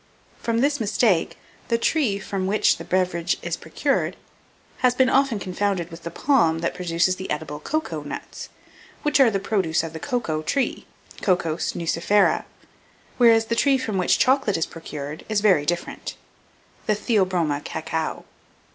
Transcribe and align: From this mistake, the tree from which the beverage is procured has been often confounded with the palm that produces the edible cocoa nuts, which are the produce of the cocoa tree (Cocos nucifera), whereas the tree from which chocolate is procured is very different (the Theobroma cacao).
From 0.41 0.61
this 0.61 0.79
mistake, 0.79 1.37
the 1.67 1.77
tree 1.77 2.17
from 2.17 2.47
which 2.47 2.77
the 2.77 2.83
beverage 2.83 3.37
is 3.43 3.55
procured 3.55 4.15
has 4.79 4.95
been 4.95 5.11
often 5.11 5.37
confounded 5.37 5.91
with 5.91 6.01
the 6.01 6.09
palm 6.09 6.57
that 6.61 6.73
produces 6.73 7.17
the 7.17 7.29
edible 7.29 7.59
cocoa 7.59 8.01
nuts, 8.01 8.49
which 9.03 9.19
are 9.19 9.29
the 9.29 9.37
produce 9.39 9.83
of 9.83 9.93
the 9.93 9.99
cocoa 9.99 10.41
tree 10.41 10.87
(Cocos 11.21 11.73
nucifera), 11.75 12.45
whereas 13.19 13.45
the 13.45 13.55
tree 13.55 13.77
from 13.77 13.99
which 13.99 14.17
chocolate 14.17 14.57
is 14.57 14.65
procured 14.65 15.23
is 15.29 15.39
very 15.39 15.67
different 15.67 16.15
(the 16.87 16.95
Theobroma 16.95 17.61
cacao). 17.63 18.25